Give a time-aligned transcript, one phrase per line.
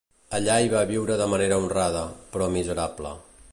[0.37, 2.03] Allà hi va viure de manera honrada,
[2.37, 3.13] però miserable.